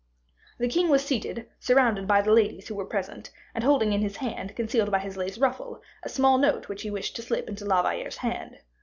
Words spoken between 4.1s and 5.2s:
hand, concealed by his